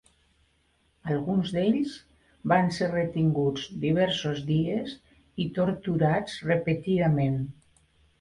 [1.15, 1.97] Alguns d’ells
[2.51, 4.95] van ser retinguts diversos dies
[5.45, 7.37] i torturats repetidament.